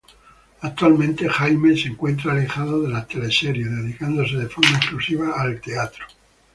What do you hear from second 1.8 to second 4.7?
encuentra alejado de las teleseries, dedicándose de